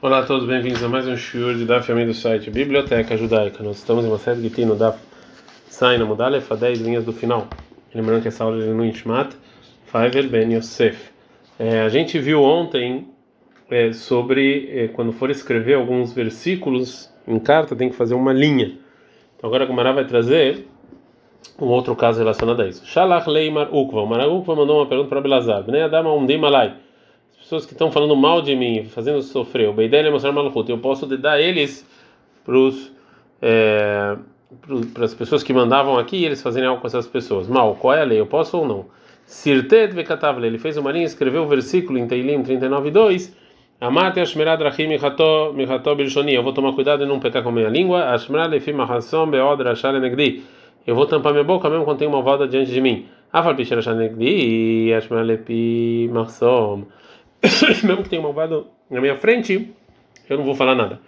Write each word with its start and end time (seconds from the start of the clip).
Olá 0.00 0.20
a 0.20 0.22
todos, 0.22 0.46
bem-vindos 0.46 0.80
a 0.84 0.88
mais 0.88 1.08
um 1.08 1.16
shiur 1.16 1.56
de 1.56 1.64
Daf 1.64 1.90
Yomi 1.90 2.06
do 2.06 2.14
site 2.14 2.52
Biblioteca 2.52 3.16
Judaica. 3.16 3.64
Nós 3.64 3.78
estamos 3.78 4.04
em 4.04 4.08
uma 4.08 4.16
série 4.16 4.40
de 4.40 4.48
Tino 4.48 4.76
Daf 4.76 4.96
Saina 5.68 6.04
Mudalef, 6.04 6.52
a 6.52 6.54
10 6.54 6.82
linhas 6.82 7.04
do 7.04 7.12
final. 7.12 7.48
Lembrando 7.92 8.22
que 8.22 8.28
essa 8.28 8.44
aula 8.44 8.62
é 8.62 8.68
no 8.68 8.84
Ishmat, 8.84 9.34
Faiver 9.86 10.28
Ben 10.28 10.54
Yosef. 10.54 11.10
É, 11.58 11.80
a 11.80 11.88
gente 11.88 12.16
viu 12.20 12.44
ontem 12.44 13.08
é, 13.68 13.92
sobre 13.92 14.70
é, 14.70 14.86
quando 14.86 15.12
for 15.12 15.30
escrever 15.30 15.74
alguns 15.74 16.12
versículos 16.12 17.12
em 17.26 17.40
carta, 17.40 17.74
tem 17.74 17.90
que 17.90 17.96
fazer 17.96 18.14
uma 18.14 18.32
linha. 18.32 18.78
Então 19.36 19.48
agora 19.48 19.68
o 19.68 19.74
Mará 19.74 19.90
vai 19.90 20.04
trazer 20.04 20.64
um 21.60 21.66
outro 21.66 21.96
caso 21.96 22.20
relacionado 22.20 22.62
a 22.62 22.68
isso. 22.68 22.86
Shalach 22.86 23.28
Leimar 23.28 23.74
Ukva. 23.74 24.02
O 24.02 24.06
Mará 24.06 24.28
Ukva 24.28 24.54
mandou 24.54 24.78
uma 24.78 24.86
pergunta 24.86 25.08
para 25.08 25.20
Belazar. 25.20 25.64
Bnei 25.64 25.82
Adam 25.82 26.16
Umdim 26.16 26.36
Malai 26.36 26.86
pessoas 27.48 27.64
que 27.64 27.72
estão 27.72 27.90
falando 27.90 28.14
mal 28.14 28.42
de 28.42 28.54
mim, 28.54 28.84
fazendo 28.84 29.22
sofrer, 29.22 29.70
o 29.70 29.72
Beidel 29.72 30.04
é 30.04 30.10
mostrar 30.10 30.32
malchut, 30.32 30.68
eu 30.70 30.76
posso 30.76 31.06
dar 31.06 31.40
eles 31.40 31.88
para 32.44 32.54
é, 33.40 34.18
as 35.02 35.14
pessoas 35.14 35.42
que 35.42 35.50
mandavam 35.50 35.96
aqui 35.96 36.18
e 36.18 36.24
eles 36.26 36.42
fazerem 36.42 36.68
algo 36.68 36.82
com 36.82 36.86
essas 36.86 37.06
pessoas. 37.06 37.48
Mal, 37.48 37.74
qual 37.76 37.94
é 37.94 38.02
a 38.02 38.04
lei? 38.04 38.20
Eu 38.20 38.26
posso 38.26 38.58
ou 38.58 38.66
não? 38.66 38.86
Sirtet 39.24 39.94
vekatavle, 39.94 40.46
ele 40.46 40.58
fez 40.58 40.76
uma 40.76 40.92
linha, 40.92 41.06
escreveu 41.06 41.44
o 41.44 41.46
versículo 41.46 41.98
em 41.98 42.06
Teilim 42.06 42.42
39:2. 42.42 43.32
Amate 43.80 44.20
ashmerad 44.20 44.62
rachim 44.62 44.86
michato 44.86 45.52
michato 45.54 45.94
bilshoni. 45.94 46.34
Eu 46.34 46.42
vou 46.42 46.52
tomar 46.52 46.72
cuidado 46.74 47.04
em 47.04 47.06
não 47.06 47.18
pecar 47.18 47.42
com 47.42 47.48
a 47.48 47.52
minha 47.52 47.68
língua. 47.68 48.10
Ashmerad 48.12 48.50
lefim 48.50 48.72
mahasom 48.72 49.30
beod 49.30 49.62
rashal 49.62 49.92
negdi. 49.98 50.42
Eu 50.86 50.94
vou 50.94 51.06
tampar 51.06 51.32
minha 51.32 51.44
boca 51.44 51.70
mesmo 51.70 51.84
quando 51.84 51.98
tem 51.98 52.08
uma 52.08 52.20
voda 52.20 52.46
diante 52.46 52.72
de 52.72 52.80
mim. 52.80 53.06
Afal 53.32 53.54
pichar 53.54 53.78
rashal 53.78 53.94
negdi. 53.94 54.92
Ashmerad 54.92 55.26
lepi 55.26 56.10
mahasom. 56.12 56.84
mesmo 57.84 58.02
que 58.02 58.08
tenha 58.08 58.20
um 58.20 58.24
malvado 58.24 58.66
na 58.90 59.00
minha 59.00 59.16
frente, 59.16 59.70
eu 60.28 60.38
não 60.38 60.44
vou 60.44 60.54
falar 60.54 60.74
nada. 60.74 61.00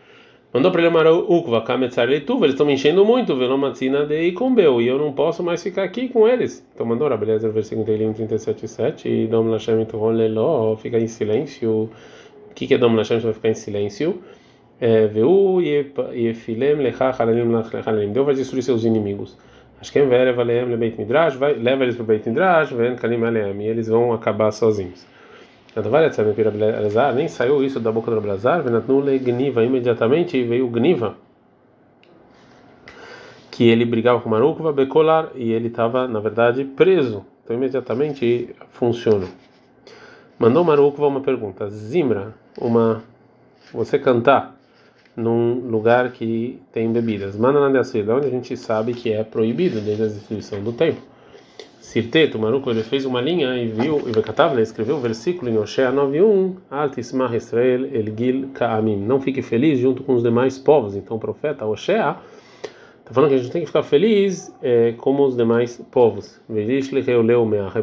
Mandou 0.52 0.72
para 0.72 0.80
ele 0.80 0.88
uma 0.88 1.10
ukva, 1.12 1.64
eles 2.08 2.52
estão 2.52 2.66
me 2.66 2.72
enchendo 2.72 3.04
muito, 3.04 3.36
velomatzina 3.36 4.04
de 4.04 4.20
ikumbeu, 4.22 4.82
e 4.82 4.88
eu 4.88 4.98
não 4.98 5.12
posso 5.12 5.44
mais 5.44 5.62
ficar 5.62 5.84
aqui 5.84 6.08
com 6.08 6.26
eles. 6.26 6.66
Então 6.74 6.84
mandou 6.84 7.06
a 7.06 7.16
beleza, 7.16 7.48
versículo 7.50 7.86
37,7, 7.86 9.06
e 9.06 9.26
Dom 9.28 9.48
Lashem 9.48 9.86
leló, 10.12 10.74
fica 10.76 10.98
em 10.98 11.06
silêncio. 11.06 11.88
O 12.50 12.54
que, 12.54 12.66
que 12.66 12.74
é 12.74 12.78
Dom 12.78 12.96
Lashem? 12.96 13.20
Vai 13.20 13.32
ficar 13.32 13.48
em 13.50 13.54
silêncio. 13.54 14.20
É, 14.80 15.06
Veu 15.06 15.60
yefilem 15.60 16.76
lechach 16.76 17.20
halalim 17.20 17.44
lechalalim. 17.52 18.12
Deus 18.12 18.26
vai 18.26 18.34
destruir 18.34 18.62
seus 18.64 18.84
inimigos. 18.84 19.38
É 19.94 20.04
Vera 20.04 20.32
Valeem 20.32 20.64
Lebeit 20.64 20.98
Midrash, 20.98 21.38
leva 21.38 21.84
eles 21.84 21.94
para 21.94 22.02
o 22.02 22.06
Beit 22.06 22.28
Midrash, 22.28 22.72
Ven 22.72 22.96
Kalim 22.96 23.24
Aleem, 23.24 23.62
e 23.62 23.68
eles 23.68 23.86
vão 23.88 24.12
acabar 24.12 24.50
sozinhos 24.50 25.06
nem 27.14 27.28
saiu 27.28 27.62
isso 27.62 27.78
da 27.78 27.92
boca 27.92 28.10
do 28.10 28.18
Abelazar, 28.18 28.62
Venatnule 28.62 29.18
Gniva, 29.18 29.62
imediatamente 29.62 30.42
veio 30.42 30.68
Gniva, 30.68 31.14
que 33.50 33.68
ele 33.68 33.84
brigava 33.84 34.20
com 34.20 34.28
Marukva, 34.28 34.72
Bekolar, 34.72 35.30
e 35.34 35.52
ele 35.52 35.68
estava, 35.68 36.08
na 36.08 36.18
verdade, 36.18 36.64
preso. 36.64 37.24
Então, 37.44 37.56
imediatamente 37.56 38.54
funciona. 38.70 39.26
Mandou 40.38 40.64
Marukva 40.64 41.06
uma 41.06 41.20
pergunta: 41.20 41.68
Zimra, 41.68 42.34
uma, 42.58 43.02
você 43.72 43.98
cantar 43.98 44.56
num 45.14 45.68
lugar 45.68 46.10
que 46.12 46.60
tem 46.72 46.90
bebidas, 46.92 47.36
manda 47.36 47.60
na 47.60 47.66
onde 47.66 48.26
a 48.26 48.30
gente 48.30 48.56
sabe 48.56 48.94
que 48.94 49.12
é 49.12 49.22
proibido 49.22 49.80
desde 49.80 50.02
a 50.02 50.06
instituição 50.06 50.62
do 50.62 50.72
tempo. 50.72 51.09
Sirteto, 51.80 52.38
Maruco, 52.38 52.70
ele 52.70 52.82
fez 52.82 53.06
uma 53.06 53.20
linha 53.20 53.56
e 53.56 53.66
viu, 53.66 54.06
e 54.06 54.12
Vekatav, 54.12 54.52
ele 54.52 54.62
escreveu 54.62 54.96
o 54.96 55.00
versículo 55.00 55.50
em 55.50 55.56
Oshea 55.56 55.90
9.1, 55.90 56.56
Altismah 56.70 57.34
Israel 57.34 57.86
El 57.86 58.14
Gil 58.16 58.50
Ka'amim, 58.52 58.98
não 58.98 59.18
fique 59.18 59.40
feliz 59.40 59.78
junto 59.78 60.02
com 60.02 60.14
os 60.14 60.22
demais 60.22 60.58
povos. 60.58 60.94
Então 60.94 61.16
o 61.16 61.20
profeta 61.20 61.64
Oshea 61.64 62.16
está 62.98 63.14
falando 63.14 63.30
que 63.30 63.36
a 63.36 63.38
gente 63.38 63.50
tem 63.50 63.62
que 63.62 63.66
ficar 63.66 63.82
feliz 63.82 64.54
é, 64.62 64.92
como 64.98 65.24
os 65.24 65.34
demais 65.34 65.82
povos. 65.90 66.38
Meach, 66.48 66.90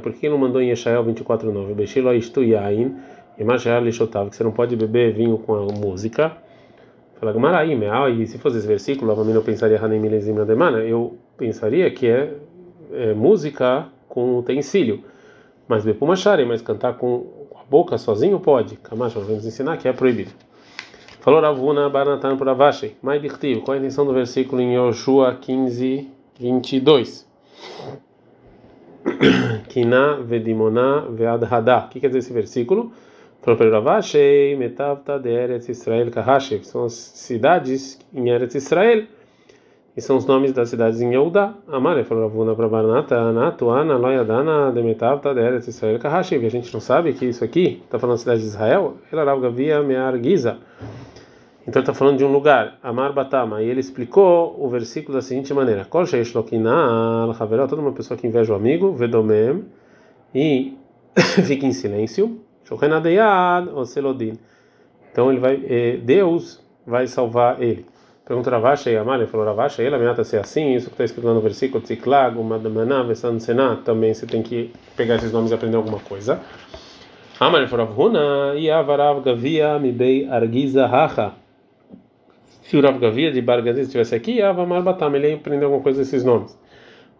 por 0.02 0.14
que 0.14 0.30
não 0.30 0.38
mandou 0.38 0.62
em 0.62 0.70
Yeshael 0.70 1.04
24.9, 1.04 1.74
Beshilo 1.74 2.14
Ishtu 2.14 2.44
Yain, 2.44 2.96
e 3.38 3.44
Mashiach 3.44 3.84
Lishotav, 3.84 4.30
que 4.30 4.36
você 4.36 4.44
não 4.44 4.52
pode 4.52 4.76
beber 4.76 5.14
vinho 5.14 5.38
com 5.38 5.56
a 5.56 5.66
música. 5.66 6.36
Fala 7.20 7.34
Gamaraí, 7.34 7.74
e 8.22 8.28
se 8.28 8.38
fosse 8.38 8.58
esse 8.58 8.68
versículo, 8.68 9.12
eu 9.12 9.42
pensaria 9.42 9.84
Hanem 9.84 10.00
Milezim 10.00 10.36
Demana, 10.46 10.80
eu 10.80 11.18
pensaria 11.36 11.90
que 11.90 12.08
é, 12.08 12.34
é 12.92 13.14
música 13.14 13.88
com 14.08 14.38
utensílio. 14.38 15.04
Mas 15.68 15.84
Bepumachare, 15.84 16.46
mas 16.46 16.62
cantar 16.62 16.98
com 16.98 17.48
a 17.56 17.64
boca 17.70 17.98
sozinho 17.98 18.40
pode. 18.40 18.78
Camacho, 18.78 19.20
vamos 19.20 19.46
ensinar 19.46 19.78
que 19.78 19.88
é 19.88 19.94
proibido. 19.94 20.32
Falou 21.20 21.42
Ravuna 21.42 21.90
por 22.38 22.48
Avashi. 22.48 22.96
Mais 23.02 23.22
dictivo. 23.22 23.62
Qual 23.62 23.76
a 23.76 23.78
intenção 23.78 24.06
do 24.06 24.14
versículo 24.14 24.62
em 24.62 24.76
Yoshua 24.76 25.36
15, 25.36 26.10
22? 26.40 27.28
Kina 29.68 30.22
vedimona 30.22 31.02
veadhada. 31.02 31.80
O 31.80 31.90
que 31.90 32.00
quer 32.00 32.08
dizer 32.08 32.20
esse 32.20 32.32
versículo? 32.32 32.94
Falou 33.42 33.58
para 33.58 33.70
Ravashi, 33.70 34.56
metavta 34.58 35.20
de 35.20 35.30
Eretz 35.30 35.68
Israel 35.68 36.10
Kahashev. 36.12 36.64
São 36.64 36.86
as 36.86 36.94
cidades 36.94 38.00
em 38.14 38.30
Eretz 38.30 38.56
Israel 38.56 39.06
e 39.98 40.02
são 40.02 40.16
os 40.16 40.28
nomes 40.28 40.54
das 40.54 40.70
cidades 40.70 41.02
em 41.02 41.10
Yehuda. 41.10 41.56
Amare 41.68 42.04
falou 42.04 42.28
Ravuna 42.28 42.54
para 42.54 42.70
Barnata, 42.70 43.32
Natuana, 43.34 43.98
Loyadana, 43.98 44.72
Demetavta, 44.72 45.34
Deret, 45.34 45.68
Israel, 45.68 45.98
Kahashiv. 45.98 46.46
A 46.46 46.50
gente 46.50 46.72
não 46.72 46.80
sabe 46.80 47.14
que 47.14 47.26
isso 47.26 47.44
aqui 47.44 47.82
está 47.84 47.98
falando 47.98 48.14
da 48.14 48.20
cidade 48.20 48.42
de 48.42 48.46
Israel. 48.46 48.98
Ela 49.12 49.24
Rav 49.24 49.42
Gavia 49.42 49.82
Mear 49.82 50.22
Giza. 50.22 50.60
Então 51.68 51.80
está 51.80 51.96
falando 51.96 52.20
de 52.20 52.24
um 52.24 52.32
lugar, 52.32 52.78
Amar 52.84 53.12
Batama, 53.12 53.64
e 53.64 53.68
ele 53.68 53.80
explicou 53.80 54.56
o 54.64 54.70
versículo 54.70 55.16
da 55.16 55.22
seguinte 55.22 55.52
maneira: 55.52 55.84
Kol 55.84 56.06
Sheish 56.06 56.32
Lokina, 56.32 57.28
toda 57.68 57.82
uma 57.82 57.92
pessoa 57.92 58.16
que 58.16 58.28
inveja 58.28 58.54
o 58.54 58.56
amigo, 58.56 58.94
Vedomem, 58.94 59.66
e 60.34 60.78
fica 61.44 61.66
em 61.66 61.74
silêncio, 61.74 62.40
Shokenadeyad, 62.64 63.70
Oselodin. 63.70 64.38
Então 65.12 65.32
ele 65.32 65.40
vai, 65.40 65.60
eh, 65.68 65.98
Deus 65.98 66.64
vai 66.86 67.08
salvar 67.08 67.62
ele. 67.62 67.84
Pergunta 68.28 68.50
Ravashi 68.50 68.90
e 68.90 68.98
Amália, 68.98 69.26
falou 69.26 69.46
Ravashi, 69.46 69.82
ela 69.82 69.96
ameaça 69.96 70.22
ser 70.26 70.42
assim, 70.42 70.76
isso 70.76 70.88
que 70.88 70.96
está 70.96 71.06
escrito 71.06 71.26
lá 71.26 71.34
no 71.34 71.40
versículo, 71.40 71.82
Tziklag, 71.82 72.38
Madamaná, 72.38 73.02
Vesansená, 73.02 73.78
também 73.78 74.14
você 74.14 74.26
tem 74.26 74.44
que 74.44 74.70
pegar 74.98 75.16
esses 75.16 75.32
nomes 75.32 75.50
e 75.50 75.54
aprender 75.54 75.78
alguma 75.78 76.00
coisa. 76.00 76.42
Amália 77.40 77.70
falou 77.70 77.86
Ravuna, 77.86 78.54
e 78.58 78.70
Avarav 78.70 79.22
Gavia, 79.22 79.80
Mibei 79.80 80.28
Argiza 80.28 80.86
Hacha. 80.88 81.32
Se 82.64 82.76
o 82.76 82.82
Rav 82.82 83.00
Gavia 83.00 83.32
de 83.32 83.42
Bargazi 83.42 83.84
estivesse 83.84 84.14
aqui, 84.14 84.42
Avamar 84.42 84.84
Batam, 84.84 85.16
ele 85.16 85.30
ia 85.30 85.36
aprender 85.36 85.64
alguma 85.64 85.82
coisa 85.82 86.00
desses 86.00 86.26
nomes. 86.26 86.60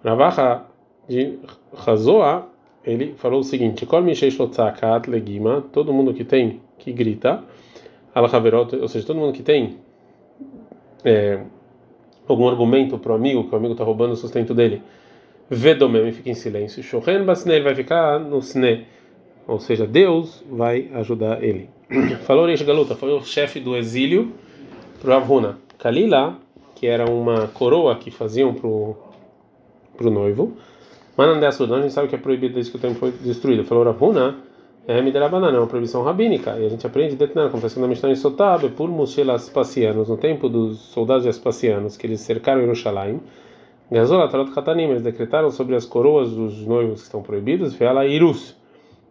Ravacha 0.04 0.64
de 1.08 1.40
Razoa, 1.74 2.50
ele 2.84 3.14
falou 3.16 3.40
o 3.40 3.44
seguinte: 3.44 3.88
todo 5.72 5.94
mundo 5.94 6.14
que 6.14 6.26
tem, 6.26 6.60
que 6.78 6.92
grita, 6.92 7.46
ou 8.14 8.88
seja, 8.90 9.08
todo 9.08 9.18
mundo 9.18 9.32
que 9.32 9.42
tem 9.42 9.87
é, 11.08 11.40
algum 12.28 12.48
argumento 12.48 12.98
para 12.98 13.14
o 13.14 13.16
amigo, 13.16 13.46
que 13.46 13.54
o 13.54 13.58
amigo 13.58 13.74
está 13.74 13.84
roubando 13.84 14.12
o 14.12 14.16
sustento 14.16 14.54
dele, 14.54 14.82
Vedomem 15.50 16.12
fica 16.12 16.30
em 16.30 16.34
silêncio. 16.34 16.84
Shohen 16.84 17.24
Basne, 17.24 17.54
ele 17.54 17.64
vai 17.64 17.74
ficar 17.74 18.20
no 18.20 18.40
Sne, 18.40 18.86
ou 19.48 19.60
seja, 19.60 19.88
Deus 19.88 20.44
vai 20.52 20.90
ajudar 20.94 21.42
ele. 21.42 21.70
Falou 22.28 22.46
Reish 22.46 22.62
Galuta, 22.64 22.96
foi 22.96 23.14
o 23.14 23.22
chefe 23.24 23.60
do 23.62 23.78
exílio 23.78 24.34
para 25.02 25.16
Avhuna. 25.16 25.58
Kalila, 25.80 26.36
que 26.76 26.86
era 26.86 27.10
uma 27.10 27.48
coroa 27.48 27.96
que 27.96 28.12
faziam 28.12 28.54
para 28.54 28.68
o 28.68 28.98
noivo. 30.12 30.58
Manandé 31.16 31.50
Sudan, 31.52 31.78
a 31.78 31.82
gente 31.84 31.94
sabe 31.94 32.10
que 32.10 32.16
é 32.16 32.18
proibido 32.18 32.56
desde 32.56 32.72
que 32.72 32.78
o 32.78 32.80
templo 32.80 33.00
foi 33.00 33.12
destruído. 33.12 33.64
Falou 33.64 33.86
Ravuna, 33.86 34.38
é 34.88 35.00
é 35.00 35.60
uma 35.60 35.68
proibição 35.68 36.02
rabínica. 36.02 36.58
E 36.58 36.66
a 36.66 36.70
gente 36.70 36.88
aprende 36.88 37.18
Detnan, 37.18 37.50
como 37.50 37.66
está 37.66 37.80
na 37.82 37.88
Mishnah 37.88 38.10
em 38.10 38.16
Sotab, 38.16 38.70
por 38.70 38.90
Mushelas 38.90 39.50
Passianos, 39.50 40.08
no 40.08 40.16
tempo 40.16 40.48
dos 40.48 40.80
soldados 40.80 41.26
espacianos, 41.26 41.98
que 41.98 42.08
eles 42.08 42.22
cercaram 42.22 42.62
Jerusalém. 42.62 43.20
Gazol, 43.92 44.26
Tarot 44.30 44.50
Katanim, 44.52 44.90
eles 44.90 45.02
decretaram 45.02 45.52
sobre 45.52 45.76
as 45.76 45.86
coroas 45.86 46.32
dos 46.32 46.66
noivos 46.66 47.02
que 47.02 47.06
estão 47.08 47.22
proibidos, 47.22 47.74
Veala 47.74 48.06
Irus, 48.06 48.56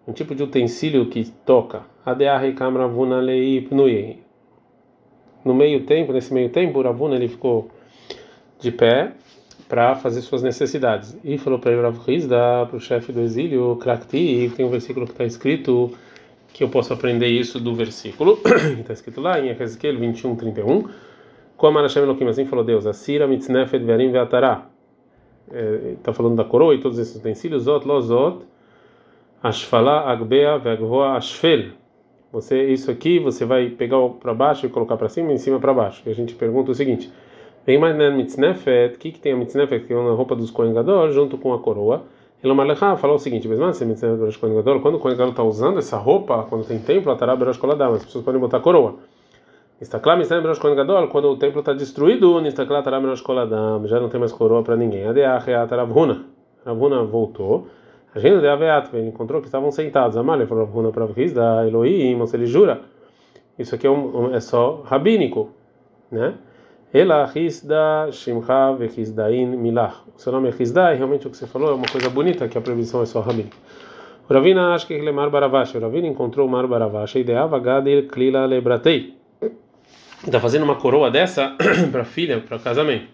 um 0.09 0.12
tipo 0.12 0.35
de 0.35 0.43
utensílio 0.43 1.06
que 1.11 1.31
toca. 1.45 1.83
Adeahi 2.06 2.55
Kamravuna 2.55 3.21
Lei 3.21 3.61
Pnui. 3.61 4.21
No 5.45 5.53
meio 5.53 5.85
tempo, 5.85 6.11
nesse 6.11 6.33
meio 6.33 6.49
tempo, 6.49 6.81
Ravuna 6.81 7.17
ele 7.17 7.29
ficou 7.29 7.69
de 8.59 8.73
pé 8.73 9.12
para 9.69 9.95
fazer 9.97 10.21
suas 10.23 10.43
necessidades. 10.43 11.19
E 11.25 11.39
falou 11.39 11.59
para 11.59 11.81
Rav 11.81 11.99
Hizda, 12.07 12.67
para 12.67 12.77
o 12.77 12.81
chefe 12.81 13.13
do 13.13 13.21
exílio, 13.21 13.77
Krakti, 13.77 14.53
tem 14.57 14.65
um 14.65 14.71
versículo 14.71 15.07
que 15.07 15.13
está 15.13 15.25
escrito 15.25 15.93
que 16.53 16.65
eu 16.65 16.71
posso 16.71 16.93
aprender 16.93 17.27
isso 17.27 17.61
do 17.61 17.75
versículo, 17.75 18.39
está 18.81 18.95
escrito 18.95 19.21
lá 19.21 19.39
em 19.39 19.51
Ezequiel 19.51 19.99
21, 19.99 20.37
31. 20.37 20.89
Como 21.55 21.79
Hashem 21.79 22.03
Elohim, 22.03 22.29
assim 22.29 22.47
falou 22.47 22.65
Deus, 22.65 22.87
Asira 22.87 23.27
mitznefet 23.27 23.85
verim 23.85 24.11
ve'atará. 24.11 24.67
Está 25.99 26.12
falando 26.12 26.37
da 26.37 26.45
coroa 26.45 26.75
e 26.75 26.81
todos 26.81 26.99
esses 26.99 27.17
utensílios, 27.17 27.65
Zot, 27.65 27.87
Lozot, 27.87 28.45
Ashfala, 29.43 30.11
Agbea, 30.11 30.59
Ve'agvoa, 30.59 31.17
Ashfel. 31.17 31.73
Você 32.33 32.71
isso 32.71 32.91
aqui 32.91 33.19
você 33.19 33.45
vai 33.45 33.69
pegar 33.69 33.99
para 34.21 34.35
baixo 34.35 34.67
e 34.67 34.69
colocar 34.69 34.97
para 34.97 35.09
cima, 35.09 35.33
em 35.33 35.39
cima 35.39 35.61
para 35.61 35.73
baixo. 35.73 36.03
E 36.07 36.11
a 36.11 36.15
gente 36.15 36.35
pergunta 36.35 36.71
o 36.71 36.75
seguinte: 36.75 37.12
Vem 37.67 37.79
mais 37.79 37.97
na 37.97 38.11
mitznefet, 38.11 38.95
o 38.95 38.99
que 38.99 39.11
que 39.11 39.19
tem 39.19 39.33
a 39.33 39.37
mitznefet 39.37 39.87
que 39.87 39.93
é 39.93 39.97
uma 39.97 40.15
roupa 40.15 40.37
dos 40.37 40.53
Kohen 40.53 40.73
junto 41.11 41.37
com 41.37 41.53
a 41.53 41.59
coroa? 41.59 42.05
Ele 42.41 42.53
Malechá 42.53 42.97
falou 42.97 43.17
o 43.17 43.19
seguinte: 43.19 43.49
quando 44.81 44.95
o 44.95 44.99
Kohen 45.01 45.17
está 45.29 45.43
usando 45.43 45.79
essa 45.79 45.97
roupa, 45.97 46.47
quando 46.49 46.65
tem 46.65 46.79
templo, 46.79 47.11
a 47.11 47.17
koladam, 47.59 47.95
as 47.95 48.05
pessoas 48.05 48.25
podem 48.25 48.41
botar 48.41 48.61
coroa. 48.61 48.95
Istaklá 49.81 50.17
mitzvah 50.17 50.41
berosh 50.41 50.61
Kohen 50.61 50.77
Gadol, 50.77 51.09
quando 51.09 51.29
o 51.29 51.37
templo 51.37 51.59
está 51.59 51.73
destruído, 51.73 52.41
Istaklá 52.47 52.83
tará 52.83 53.01
berosh 53.01 53.21
koladam, 53.21 53.85
já 53.89 53.99
não 53.99 54.09
tem 54.09 54.21
mais 54.21 54.33
coroa 54.33 54.62
para 54.62 54.77
ninguém. 54.77 55.05
Adeach 55.05 55.51
a 55.51 55.67
taravhuna. 55.67 56.25
Ravuna 56.65 57.03
voltou. 57.03 57.67
A 58.15 58.21
gente 58.21 58.41
de 58.41 58.49
Aveat, 58.49 58.95
ele 58.95 59.09
encontrou 59.09 59.41
que 59.41 59.49
estavam 59.49 59.73
sentados. 59.73 60.17
Amalha 60.17 60.47
falou 60.47 60.65
Ravuna 60.65 60.91
para 60.91 61.05
da 61.05 61.67
Elohim, 61.67 62.25
se 62.27 62.37
ele 62.37 62.47
jura. 62.47 62.81
Isso 63.59 63.75
aqui 63.75 63.87
é, 63.87 63.91
um, 63.91 64.35
é 64.35 64.41
só 64.41 64.83
rabínico, 64.85 65.51
né? 66.11 66.35
Ela 66.93 67.31
Hizda 67.35 68.11
Shimcha 68.12 68.73
Vehizdain 68.79 69.56
Milah. 69.56 70.03
O 70.17 70.21
seu 70.21 70.33
nome 70.33 70.49
é 70.49 70.55
Hizda 70.62 70.94
e 70.94 70.97
realmente 70.97 71.27
o 71.27 71.31
que 71.31 71.37
você 71.37 71.47
falou 71.47 71.71
é 71.71 71.75
uma 71.75 71.87
coisa 71.87 72.09
bonita, 72.09 72.49
que 72.49 72.56
a 72.56 72.61
previsão 72.61 73.03
é 73.03 73.06
só 73.06 73.21
Ravina 74.29 74.75
acha 74.75 74.87
que 74.87 74.94
ele 74.94 75.09
é 75.09 75.12
Mar 75.12 75.31
Baravash. 75.31 75.75
O 75.77 75.81
Ravina 75.81 76.06
encontrou 76.06 76.49
Mar 76.49 76.67
Baravash. 76.67 77.17
Ideava 77.17 77.59
Gadir 77.61 78.09
Klila 78.09 78.44
Lebratei. 78.44 79.15
Está 80.27 80.41
fazendo 80.41 80.65
uma 80.65 80.77
coroa 80.77 81.11
dessa 81.11 81.55
para 81.93 82.05
filha, 82.05 82.41
para 82.41 82.59
casamento. 82.59 83.06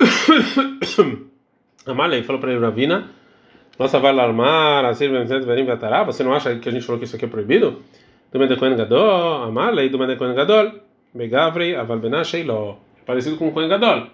Amalei 1.84 2.22
falou 2.22 2.40
para 2.40 2.52
ele, 2.52 2.60
Ravina, 2.60 3.10
nossa, 3.78 3.98
vai 3.98 4.10
alarmar, 4.10 4.84
assim, 4.84 5.08
você 6.06 6.22
não 6.22 6.32
acha 6.32 6.54
que 6.56 6.68
a 6.68 6.72
gente 6.72 6.84
falou 6.84 6.98
que 6.98 7.04
isso 7.04 7.16
aqui 7.16 7.24
é 7.24 7.28
proibido? 7.28 7.82
Do 8.32 8.38
Medekohen 8.38 8.76
Gadol, 8.76 9.42
Amalei, 9.44 9.88
do 9.88 9.98
Medekohen 9.98 10.34
Gadol, 10.34 10.72
Begavrei, 11.12 11.74
Aval 11.74 11.98
Benasheiló. 11.98 12.76
É 13.00 13.04
parecido 13.04 13.36
com 13.36 13.48
o 13.48 13.52
Kohen 13.52 13.68
Gadol. 13.68 14.06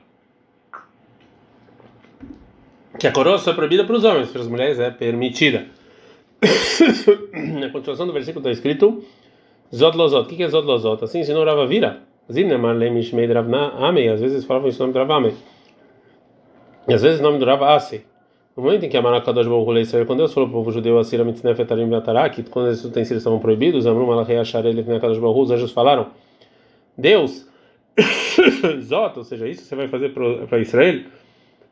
Que 2.99 3.07
a 3.07 3.13
coroa 3.13 3.39
só 3.39 3.51
é 3.51 3.55
proibida 3.55 3.85
para 3.85 3.97
os 3.97 4.05
homens, 4.05 4.31
para 4.31 4.41
as 4.41 4.49
mulheres 4.49 4.81
é 4.81 4.91
permitida. 4.91 5.67
Na 7.33 7.69
continuação 7.71 8.07
do 8.07 8.13
versículo 8.13 8.41
está 8.41 8.51
escrito 8.51 9.05
Zot 9.75 9.97
Lozot. 9.97 10.33
O 10.33 10.37
que 10.37 10.43
é 10.43 10.49
Zot 10.49 10.67
Lozot? 10.67 11.05
Assim 11.05 11.21
ensinou 11.21 11.45
Rava 11.45 11.67
Vira. 11.67 12.01
Zimnemar 12.33 12.75
Lemishmei 12.75 13.27
Dravna 13.27 13.69
Amei. 13.71 14.09
Às 14.09 14.21
vezes 14.21 14.45
falavam 14.45 14.69
isso 14.69 14.81
nome 14.81 14.93
de 14.93 14.99
Ravame. 14.99 15.35
E 16.89 16.95
às 16.95 17.03
vezes 17.03 17.21
o 17.21 17.23
nome 17.23 17.39
do 17.39 17.45
Rav 17.45 17.62
Asi. 17.65 18.05
No 18.56 18.62
momento 18.62 18.87
em 18.87 18.88
que 18.88 18.97
a 18.97 19.03
Marakadosh 19.03 19.47
Baruch 19.47 19.81
Israel, 19.81 20.06
quando 20.06 20.20
Deus 20.20 20.32
falou 20.32 20.49
para 20.49 20.58
o 20.58 20.61
povo 20.61 20.73
judeu, 20.73 20.99
Asira 20.99 21.23
Mitznef 21.23 21.61
Etarim 21.61 21.91
Beatarak, 21.91 22.43
quando 22.44 22.70
esses 22.70 22.82
utensílios 22.82 23.20
estavam 23.20 23.38
proibidos, 23.38 23.87
Amrum 23.87 24.06
Malachei 24.06 24.38
Asharei 24.38 24.73
Lefnekadosh 24.73 25.19
Baruch 25.19 25.41
os 25.41 25.50
anjos 25.50 25.73
falaram, 25.73 26.06
Deus, 26.97 27.47
Zot, 28.81 29.19
ou 29.19 29.25
seja, 29.25 29.47
isso 29.47 29.64
você 29.64 29.76
vai 29.76 29.88
fazer 29.88 30.08
para 30.08 30.58
Israel, 30.58 31.03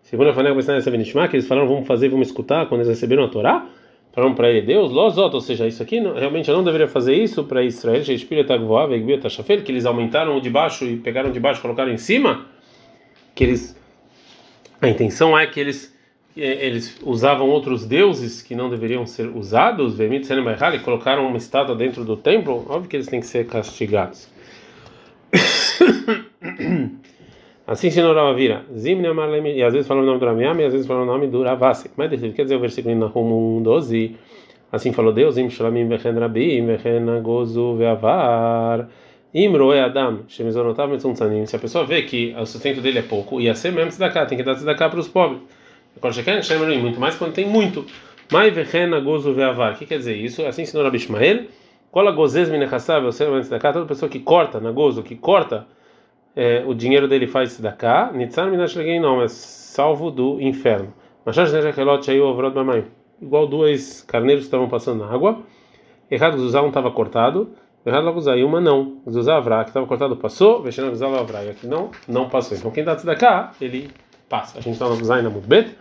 segundo 0.02 0.28
a 0.28 0.34
Fanega 0.34 0.54
Besnai 0.54 0.82
Sevenishma, 0.82 1.26
que 1.26 1.36
eles 1.36 1.48
falaram, 1.48 1.66
vamos 1.66 1.86
fazer, 1.86 2.10
vamos 2.10 2.28
escutar, 2.28 2.68
quando 2.68 2.82
eles 2.82 2.88
receberam 2.88 3.24
a 3.24 3.28
Torá, 3.28 3.66
falaram 4.12 4.34
para 4.34 4.50
ele, 4.50 4.60
Deus, 4.60 4.92
Lozot, 4.92 5.34
ou 5.34 5.40
seja, 5.40 5.66
isso 5.66 5.82
aqui, 5.82 6.00
realmente 6.00 6.50
eu 6.50 6.54
não 6.54 6.62
deveria 6.62 6.86
fazer 6.86 7.14
isso 7.14 7.44
para 7.44 7.62
Israel, 7.62 8.02
que 8.04 9.72
eles 9.72 9.86
aumentaram 9.86 10.36
o 10.36 10.40
de 10.40 10.50
baixo 10.50 10.84
e 10.84 10.98
pegaram 10.98 11.32
de 11.32 11.40
baixo 11.40 11.62
colocaram 11.62 11.90
em 11.90 11.96
cima, 11.96 12.44
que 13.34 13.42
eles, 13.42 13.74
a 14.82 14.88
intenção 14.90 15.38
é 15.38 15.46
que 15.46 15.58
eles 15.58 15.93
eles 16.36 16.98
usavam 17.02 17.48
outros 17.48 17.86
deuses 17.86 18.42
que 18.42 18.56
não 18.56 18.68
deveriam 18.68 19.06
ser 19.06 19.28
usados, 19.28 19.96
e 20.00 20.78
colocaram 20.82 21.26
uma 21.28 21.36
estátua 21.36 21.76
dentro 21.76 22.04
do 22.04 22.16
templo, 22.16 22.66
óbvio 22.68 22.90
que 22.90 22.96
eles 22.96 23.06
têm 23.06 23.20
que 23.20 23.26
ser 23.26 23.46
castigados. 23.46 24.28
assim 27.66 27.86
ensinou 27.86 28.12
Rav 28.14 28.36
Vira, 28.36 28.64
e 28.74 29.62
às 29.62 29.72
vezes 29.72 29.86
falou 29.86 30.02
o 30.02 30.06
nome 30.06 30.18
do 30.18 30.26
Ramiam, 30.26 30.58
e 30.60 30.64
às 30.64 30.72
vezes 30.72 30.88
falou 30.88 31.04
o 31.04 31.06
nome 31.06 31.28
do 31.28 31.42
Ravasek. 31.44 31.94
Mas 31.96 32.10
quer 32.32 32.42
dizer 32.42 32.56
o 32.56 32.60
versículo 32.60 32.92
em 32.92 32.98
Nahum 32.98 33.62
12, 33.62 34.16
assim 34.72 34.92
falou 34.92 35.12
Deus, 35.12 35.38
Im 35.38 35.48
Shalamim 35.48 35.86
Vechen 35.86 36.18
Rabim, 36.18 36.66
Vechen 36.66 37.22
Gozu 37.22 37.76
Veavar, 37.76 38.88
Imroe 39.32 39.78
Adam, 39.78 40.24
Shemizonotav 40.26 40.90
Metzunzanim, 40.90 41.46
se 41.46 41.54
a 41.54 41.60
pessoa 41.60 41.84
vê 41.84 42.02
que 42.02 42.34
o 42.36 42.44
sustento 42.44 42.80
dele 42.80 42.98
é 42.98 43.02
pouco, 43.02 43.40
ia 43.40 43.54
ser 43.54 43.70
mesmo 43.72 43.90
tzedakah, 43.90 44.26
tem 44.26 44.36
que 44.36 44.44
dar 44.44 44.56
tzedakah 44.56 44.90
para 44.90 44.98
os 44.98 45.06
pobres 45.06 45.40
muito 46.80 47.00
mais 47.00 47.14
quando 47.14 47.32
tem 47.32 47.48
muito. 47.48 47.84
Mai 48.32 48.50
vechena 48.50 49.00
gozo 49.00 49.32
veavar. 49.34 49.74
O 49.74 49.76
que 49.76 49.86
quer 49.86 49.98
dizer 49.98 50.16
isso? 50.16 50.44
Assim 50.46 50.62
ensinou 50.62 50.84
Rabi 50.84 50.96
Ishmael. 50.96 51.46
Cola 51.90 52.10
gozes 52.10 52.48
minechassav, 52.48 53.04
você 53.04 53.24
antes 53.24 53.48
toda 53.48 53.86
pessoa 53.86 54.08
que 54.08 54.18
corta 54.18 54.58
na 54.58 54.72
gozo, 54.72 55.02
que 55.02 55.14
corta 55.14 55.66
é, 56.34 56.64
o 56.66 56.74
dinheiro 56.74 57.06
dele 57.06 57.28
faz 57.28 57.60
da 57.60 57.70
cá, 57.70 58.10
nitzar 58.12 58.50
minashlegei 58.50 58.98
não, 58.98 59.22
é 59.22 59.28
salvo 59.28 60.10
do 60.10 60.40
inferno. 60.40 60.92
Machash 61.24 61.52
nechelot 61.52 62.04
shayu 62.04 62.26
avrod 62.26 62.54
mamai. 62.54 62.84
Igual 63.22 63.46
dois 63.46 64.02
carneiros 64.02 64.42
que 64.42 64.48
estavam 64.48 64.68
passando 64.68 65.04
na 65.04 65.12
água. 65.12 65.38
Errado 66.10 66.36
Zuzá 66.36 66.62
um 66.62 66.68
estava 66.68 66.90
cortado, 66.90 67.52
errado 67.86 68.04
Laguzá 68.04 68.36
e 68.36 68.44
uma 68.44 68.60
não. 68.60 68.98
Zuzá 69.08 69.36
Avra, 69.36 69.62
que 69.62 69.70
estava 69.70 69.86
cortado, 69.86 70.16
passou, 70.16 70.62
Vexena 70.62 70.90
Zuzá 70.90 71.06
Avra, 71.06 71.44
e 71.44 71.50
aqui 71.50 71.66
não, 71.66 71.90
não 72.08 72.28
passou. 72.28 72.58
Então 72.58 72.70
quem 72.70 72.84
dá 72.84 72.96
cá, 73.14 73.52
ele 73.60 73.90
passa. 74.28 74.58
A 74.58 74.60
gente 74.60 74.74
está 74.74 74.88
no 74.88 74.96
Zuzá 74.96 75.18
e 75.18 75.22
na 75.22 75.30
Mudbet 75.30 75.76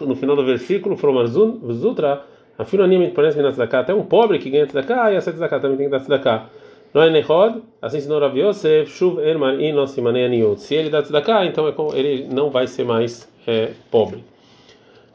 no 0.00 0.14
final 0.16 0.36
do 0.36 0.44
versículo, 0.44 0.96
Fromarzun, 0.96 1.60
Zutra, 1.72 2.24
a 2.56 2.64
finalmente 2.64 3.12
parece 3.14 3.38
que 3.40 3.66
cá 3.66 3.80
até 3.80 3.94
um 3.94 4.04
pobre 4.04 4.38
que 4.38 4.50
ganha 4.50 4.66
tzedakah, 4.66 5.12
e 5.12 5.16
essa 5.16 5.32
tzedakah 5.32 5.60
também 5.60 5.76
tem 5.76 5.86
que 5.86 5.92
dar 5.92 6.00
tzedakah. 6.00 6.46
Noé 6.92 7.10
Nechod, 7.10 7.62
assim 7.82 7.98
ensinou 7.98 8.18
Rav 8.18 8.36
Yosef, 8.36 8.90
Shuv 8.90 9.20
Erman 9.20 9.60
in 9.62 9.86
Simanei 9.86 10.24
Aniot. 10.24 10.60
Se 10.60 10.74
ele 10.74 10.90
dá 10.90 11.02
tzedakah, 11.02 11.44
então 11.44 11.68
é 11.68 11.74
ele 11.98 12.28
não 12.32 12.50
vai 12.50 12.66
ser 12.66 12.84
mais 12.84 13.30
é, 13.46 13.72
pobre. 13.90 14.24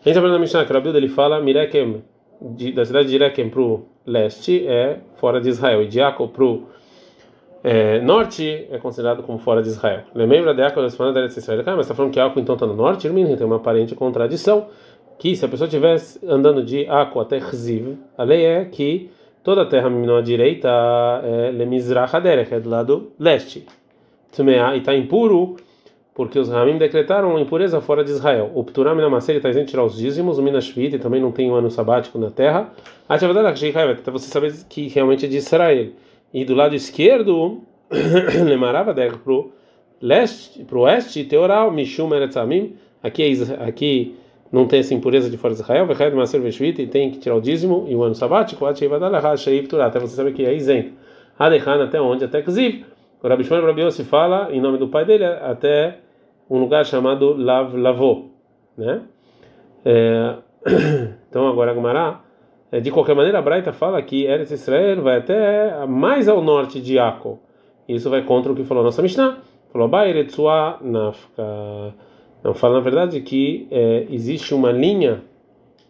A 0.06 0.08
gente 0.08 0.18
aprende 0.18 0.34
na 0.34 0.40
Mishnah 0.40 0.66
que 0.66 0.74
Rabi 0.74 0.90
ele 0.90 1.08
fala, 1.08 1.42
Mirekem, 1.42 2.04
da 2.76 2.86
cidade 2.86 3.08
de 3.08 3.16
Irekem 3.16 3.50
para 3.50 3.62
o 3.62 3.86
leste, 4.06 4.68
é 4.68 5.00
fora 5.16 5.40
de 5.40 5.50
Israel, 5.50 5.82
e 5.82 5.88
de 5.88 5.96
Jacob 5.96 6.30
para 6.30 6.44
o 6.44 6.64
é, 7.64 8.02
norte 8.02 8.68
é 8.70 8.78
considerado 8.78 9.24
como 9.24 9.38
fora 9.38 9.64
de 9.64 9.70
Israel. 9.70 10.02
Lembra 10.14 10.54
de 10.54 10.62
Aco 10.62 10.82
das 10.82 10.98
da 10.98 11.26
Israel? 11.26 11.64
Mas 11.66 11.80
está 11.80 11.96
falando 11.96 12.12
que 12.12 12.20
Aco 12.20 12.40
então 12.40 12.56
está 12.56 12.68
no 12.68 12.76
norte? 12.76 13.10
Tem 13.10 13.46
uma 13.46 13.56
aparente 13.56 13.96
contradição. 13.96 14.68
Que 15.18 15.36
se 15.36 15.46
a 15.46 15.48
pessoa 15.48 15.68
estivesse 15.68 16.20
andando 16.28 16.64
de 16.64 16.86
Aco 16.88 17.22
até 17.22 17.40
Chziv, 17.40 17.98
a 18.18 18.24
lei 18.24 18.44
é 18.44 18.66
que 18.66 19.10
toda 19.42 19.62
a 19.62 19.66
terra 19.66 19.88
à 19.88 20.22
direita 20.22 20.68
é 21.24 21.52
Lemizrach 21.52 22.14
Aderech, 22.14 22.54
é 22.54 22.60
do 22.60 22.70
lado 22.70 23.12
leste. 23.18 23.66
E 24.38 24.78
está 24.78 24.94
impuro 24.94 25.56
porque 26.14 26.38
os 26.38 26.50
Ramim 26.50 26.78
decretaram 26.78 27.40
impureza 27.40 27.82
fora 27.82 28.04
de 28.04 28.12
Israel. 28.12 28.52
O 28.54 28.64
Pturam 28.64 28.96
Minamaser 28.96 29.38
está 29.38 29.50
isento 29.50 29.66
de 29.66 29.72
tirar 29.72 29.84
os 29.84 29.96
dízimos, 29.96 30.38
o 30.38 30.44
Minashvit 30.44 31.00
também 31.00 31.22
não 31.22 31.32
tem 31.32 31.50
um 31.50 31.56
ano 31.56 31.72
sabático 31.72 32.20
na 32.20 32.30
terra. 32.30 32.72
Até 33.10 33.28
você 34.12 34.28
saber 34.28 34.54
que 34.70 34.88
realmente 34.90 35.26
é 35.26 35.30
de 35.30 35.38
Israel. 35.38 35.88
E 36.34 36.44
do 36.44 36.56
lado 36.56 36.76
esquerdo, 36.76 37.62
lemarava 38.46 38.94
der 38.94 39.18
pro 39.18 39.52
leste, 40.02 40.64
pro 40.64 40.82
oeste, 40.82 41.24
teoral, 41.24 41.72
mishum 41.72 42.14
eretzamim. 42.14 42.76
Aqui 43.02 43.22
é, 43.24 43.64
aqui 43.68 44.16
não 44.52 44.68
tem 44.68 44.80
essa 44.80 44.94
impureza 44.94 45.30
de 45.30 45.38
fora 45.38 45.54
de 45.54 45.62
Israel, 45.62 45.86
vai 45.86 46.12
uma 46.12 46.26
cervejita 46.26 46.82
e 46.82 46.88
tem 46.88 47.12
que 47.12 47.20
tirar 47.20 47.36
o 47.36 47.42
dízimo 47.42 47.86
e 47.88 47.96
o 47.96 48.04
ano 48.04 48.16
sabático, 48.16 48.66
até 48.66 50.00
você 50.00 50.16
sabe 50.16 50.32
que 50.32 50.46
é 50.46 50.54
isento. 50.54 50.94
Adechan 51.38 51.84
até 51.84 52.00
onde? 52.00 52.24
Até 52.24 52.42
Kziv. 52.42 52.86
O 53.22 53.28
Rabi 53.28 53.44
Shmuel 53.44 53.66
Rabi 53.66 53.92
se 53.92 54.04
fala 54.04 54.50
em 54.52 54.62
nome 54.62 54.78
do 54.78 54.88
pai 54.90 55.06
dele 55.06 55.26
até 55.26 55.98
um 56.50 56.60
lugar 56.60 56.86
chamado 56.86 57.34
Lav 57.36 57.76
Lavô, 57.76 58.26
né? 58.78 59.02
É, 59.86 60.36
então 61.30 61.48
agora 61.48 61.74
Gumará 61.74 62.23
de 62.82 62.92
qualquer 62.92 63.16
maneira, 63.16 63.40
a 63.40 63.42
Braita 63.42 63.72
fala 63.72 64.02
que 64.02 64.26
Eretz 64.26 64.52
Israel 64.52 65.02
vai 65.02 65.18
até 65.18 65.86
mais 65.86 66.28
ao 66.28 66.42
norte 66.42 66.82
de 66.82 66.96
Yaakov. 66.96 67.38
Isso 67.88 68.10
vai 68.10 68.24
contra 68.24 68.52
o 68.52 68.56
que 68.56 68.64
falou 68.64 68.82
a 68.82 68.86
nossa 68.86 69.02
Mishnah. 69.02 69.38
Falou, 69.72 69.88
Bairetzua 69.88 70.80
Nafka. 70.82 71.94
Não, 72.44 72.54
fala 72.54 72.76
na 72.76 72.80
verdade 72.80 73.22
que 73.22 73.68
é, 73.72 74.08
existe 74.10 74.54
uma 74.54 74.72
linha 74.72 75.24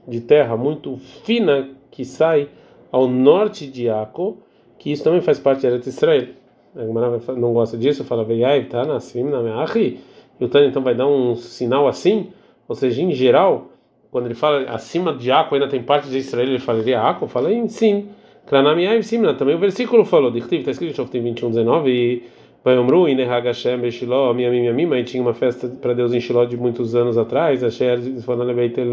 de 0.07 0.21
terra 0.21 0.55
muito 0.55 0.97
fina 0.97 1.69
que 1.89 2.05
sai 2.05 2.49
ao 2.91 3.07
norte 3.07 3.65
de 3.67 3.85
Yaakov, 3.85 4.37
que 4.77 4.91
isso 4.91 5.03
também 5.03 5.21
faz 5.21 5.39
parte 5.39 5.61
de 5.61 5.67
Eretz 5.67 5.87
Israel. 5.87 6.27
A 6.75 6.85
Gemara 6.85 7.19
não 7.37 7.53
gosta 7.53 7.77
disso, 7.77 8.03
fala, 8.03 8.23
Veiai, 8.23 8.65
tá, 8.65 8.83
Nassim, 8.83 9.23
na 9.23 9.41
minha 9.41 9.63
E 9.75 10.43
o 10.43 10.49
Tânia 10.49 10.67
então 10.67 10.81
vai 10.81 10.95
dar 10.95 11.07
um 11.07 11.35
sinal 11.35 11.87
assim, 11.87 12.31
ou 12.67 12.75
seja, 12.75 13.01
em 13.01 13.11
geral 13.11 13.72
quando 14.13 14.27
ele 14.27 14.35
fala 14.35 14.69
acima 14.69 15.11
de 15.11 15.31
Aco, 15.31 15.55
ainda 15.55 15.67
tem 15.67 15.81
parte 15.81 16.07
de 16.07 16.19
Israel, 16.19 16.47
ele 16.47 16.59
falaria 16.59 17.01
Aco? 17.01 17.27
Falei 17.27 17.67
sim. 17.67 18.09
Kranamiai 18.45 19.01
Simna, 19.01 19.33
também 19.33 19.55
o 19.55 19.57
versículo 19.57 20.05
falou, 20.05 20.31
está 20.37 20.69
escrito 20.69 21.01
em 21.17 21.21
21, 21.21 21.49
19, 21.49 22.23
Bayomru, 22.63 23.09
Inerhag 23.09 23.47
Hashem, 23.47 23.79
Beshiló, 23.79 24.31
minha 24.35 24.51
minha 24.51 24.71
minha 24.71 24.87
mãe 24.87 25.03
tinha 25.03 25.23
uma 25.23 25.33
festa 25.33 25.67
para 25.67 25.93
Deus 25.93 26.13
em 26.13 26.19
Shiló 26.19 26.45
de 26.45 26.55
muitos 26.55 26.93
anos 26.93 27.17
atrás, 27.17 27.63
Asher, 27.63 27.99
falando 28.21 28.53
Beitel 28.53 28.85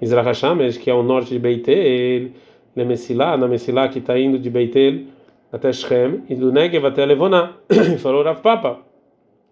Mizrach 0.00 0.28
Hashamesh, 0.28 0.76
que 0.76 0.88
é 0.88 0.94
o 0.94 1.02
norte 1.02 1.30
de 1.30 1.40
Beitel, 1.40 2.30
Lemessilá, 2.76 3.36
na 3.36 3.48
Messilá, 3.48 3.88
que 3.88 3.98
está 3.98 4.16
indo 4.16 4.38
de 4.38 4.48
Beitel 4.48 5.00
até 5.50 5.72
Shem, 5.72 6.22
e 6.28 6.36
do 6.36 6.52
Negev 6.52 6.86
até 6.86 7.04
Levoná. 7.04 7.54
Falou 7.98 8.22
Rav 8.22 8.40
Papa, 8.40 8.78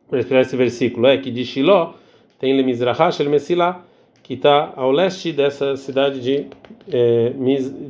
para 0.08 0.20
explicar 0.20 0.42
esse 0.42 0.56
versículo, 0.56 1.08
é 1.08 1.16
que 1.16 1.32
de 1.32 1.44
Shiló 1.44 1.94
tem 2.38 2.56
Lemizrach 2.56 3.12
Shel 3.12 3.28
Messilá, 3.28 3.82
que 4.24 4.34
está 4.34 4.72
ao 4.74 4.90
leste 4.90 5.32
dessa 5.32 5.76
cidade 5.76 6.18
de, 6.20 6.46
é, 6.90 7.32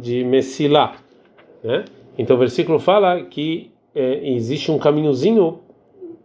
de 0.01 0.25
Messilá. 0.25 0.97
Né? 1.63 1.85
Então 2.19 2.35
o 2.35 2.39
versículo 2.39 2.81
fala 2.81 3.23
que 3.23 3.71
é, 3.95 4.29
existe 4.33 4.71
um 4.71 4.79
caminhozinho 4.79 5.61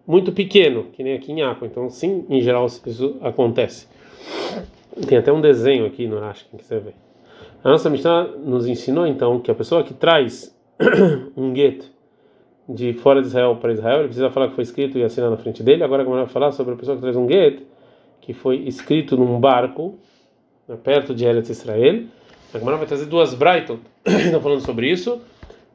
muito 0.08 0.32
pequeno, 0.32 0.86
que 0.92 1.04
nem 1.04 1.14
aqui 1.14 1.32
em 1.32 1.44
Aco. 1.44 1.64
Então, 1.64 1.88
sim, 1.88 2.26
em 2.28 2.42
geral, 2.42 2.66
isso 2.66 3.18
acontece. 3.22 3.88
Tem 5.08 5.20
até 5.20 5.32
um 5.32 5.40
desenho 5.40 5.86
aqui 5.86 6.08
no 6.08 6.20
Rashi, 6.20 6.46
quem 6.50 6.60
quiser 6.60 6.82
ver. 6.82 6.96
A 7.64 7.70
nossa 7.70 7.88
Mishnah 7.88 8.24
nos 8.44 8.66
ensinou, 8.66 9.06
então, 9.06 9.40
que 9.40 9.52
a 9.52 9.56
pessoa 9.56 9.84
que 9.84 9.94
traz 9.94 10.58
um 11.38 11.54
gueto 11.54 11.86
de 12.68 12.94
fora 12.94 13.22
de 13.22 13.28
Israel 13.28 13.56
para 13.58 13.74
Israel, 13.74 14.00
ele 14.00 14.08
precisa 14.08 14.32
falar 14.32 14.48
que 14.48 14.56
foi 14.56 14.64
escrito 14.64 14.98
e 14.98 15.04
assinar 15.04 15.30
na 15.30 15.38
frente 15.38 15.62
dele. 15.62 15.84
Agora, 15.84 16.04
como 16.04 16.16
vai 16.16 16.26
falar 16.26 16.52
sobre 16.52 16.74
a 16.74 16.78
pessoa 16.78 16.96
que 16.96 17.02
traz 17.02 17.16
um 17.16 17.28
gueto 17.28 17.62
que 18.22 18.34
foi 18.34 18.58
escrito 18.68 19.18
num 19.18 19.40
barco 19.40 19.98
né, 20.68 20.78
perto 20.82 21.14
de 21.14 21.26
Eretz 21.26 21.50
Israel. 21.50 22.04
A 22.54 22.58
Gemara 22.58 22.78
vai 22.78 22.88
trazer 22.88 23.06
duas 23.06 23.34
Brighton, 23.34 23.80
estão 24.06 24.42
falando 24.42 24.62
sobre 24.62 24.90
isso, 24.90 25.22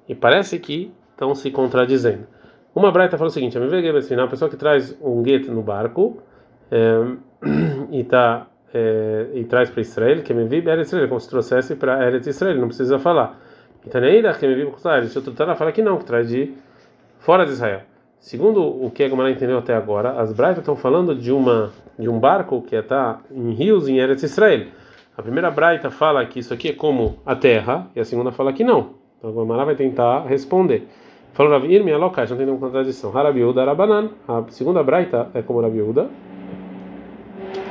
e 0.08 0.14
parece 0.14 0.58
que 0.58 0.92
estão 1.12 1.34
se 1.34 1.50
contradizendo. 1.50 2.26
Uma 2.74 2.90
Braita 2.90 3.16
fala 3.16 3.28
o 3.28 3.32
seguinte: 3.32 3.56
a 3.56 4.26
pessoa 4.26 4.50
que 4.50 4.56
traz 4.56 4.96
um 5.00 5.22
gueto 5.22 5.52
no 5.52 5.62
barco 5.62 6.18
é, 6.70 7.00
e, 7.92 8.02
tá, 8.04 8.48
é, 8.72 9.28
e 9.34 9.44
traz 9.44 9.70
para 9.70 9.80
Israel, 9.80 10.22
que 10.22 10.34
me 10.34 10.44
vive 10.44 10.68
Eretz 10.70 10.88
Israel, 10.88 11.08
como 11.08 11.20
se 11.20 11.28
trouxesse 11.28 11.76
para 11.76 12.04
Eretz 12.06 12.26
Israel, 12.26 12.56
não 12.56 12.68
precisa 12.68 12.98
falar. 12.98 13.40
E 13.86 13.88
também 13.88 14.22
que 14.22 14.46
me 14.46 14.54
vive 14.54 14.72
Se 15.08 15.18
outro 15.18 15.34
Tana 15.34 15.54
fala 15.54 15.70
que 15.70 15.82
não, 15.82 15.98
que 15.98 16.04
traz 16.04 16.28
de 16.28 16.52
fora 17.18 17.44
de 17.44 17.52
Israel. 17.52 17.82
Segundo 18.24 18.62
o 18.62 18.90
que 18.90 19.04
a 19.04 19.08
Gemara 19.10 19.30
entendeu 19.30 19.58
até 19.58 19.74
agora, 19.74 20.18
as 20.18 20.32
Braitas 20.32 20.60
estão 20.60 20.74
falando 20.74 21.14
de 21.14 21.30
uma 21.30 21.72
de 21.98 22.08
um 22.08 22.18
barco 22.18 22.62
que 22.62 22.74
está 22.74 23.20
em 23.30 23.52
rios 23.52 23.86
em 23.86 23.98
Eretz 23.98 24.22
Israel. 24.22 24.68
A 25.14 25.20
primeira 25.20 25.50
Braita 25.50 25.90
fala 25.90 26.24
que 26.24 26.38
isso 26.38 26.54
aqui 26.54 26.70
é 26.70 26.72
como 26.72 27.18
a 27.26 27.36
terra 27.36 27.86
e 27.94 28.00
a 28.00 28.04
segunda 28.04 28.32
fala 28.32 28.50
que 28.54 28.64
não. 28.64 28.94
Então 29.18 29.28
a 29.28 29.32
Gemara 29.34 29.66
vai 29.66 29.76
tentar 29.76 30.24
responder. 30.24 30.88
Falou 31.34 31.52
Rav 31.52 31.70
Irmi, 31.70 31.92
alokai, 31.92 32.26
não 32.26 32.38
tem 32.38 32.46
nenhuma 32.46 32.66
contradição. 32.66 33.14
Harabiuda, 33.14 33.60
Arabanan. 33.60 34.08
A 34.26 34.42
segunda 34.48 34.82
Braita 34.82 35.28
é 35.34 35.42
como 35.42 35.60
Rabiuda. 35.60 36.08